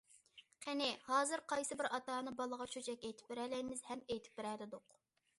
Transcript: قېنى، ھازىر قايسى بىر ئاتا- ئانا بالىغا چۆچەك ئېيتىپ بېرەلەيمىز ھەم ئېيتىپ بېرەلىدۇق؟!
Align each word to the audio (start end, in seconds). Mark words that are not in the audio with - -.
قېنى، 0.65 0.85
ھازىر 1.09 1.41
قايسى 1.51 1.75
بىر 1.81 1.87
ئاتا- 1.97 2.15
ئانا 2.15 2.33
بالىغا 2.39 2.67
چۆچەك 2.75 3.05
ئېيتىپ 3.09 3.29
بېرەلەيمىز 3.33 3.83
ھەم 3.91 4.01
ئېيتىپ 4.07 4.41
بېرەلىدۇق؟! 4.41 4.97